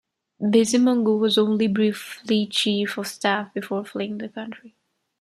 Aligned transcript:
Bizimungu 0.41 1.19
was 1.19 1.37
only 1.37 1.67
briefly 1.67 2.47
chief 2.47 2.97
of 2.97 3.05
staff 3.05 3.53
before 3.53 3.85
fleeing 3.85 4.17
the 4.17 4.29
country. 4.29 4.73